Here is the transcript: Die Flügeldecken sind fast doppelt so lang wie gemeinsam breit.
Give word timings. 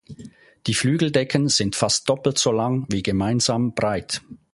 Die 0.65 0.73
Flügeldecken 0.73 1.47
sind 1.47 1.75
fast 1.75 2.09
doppelt 2.09 2.39
so 2.39 2.51
lang 2.51 2.87
wie 2.89 3.03
gemeinsam 3.03 3.75
breit. 3.75 4.23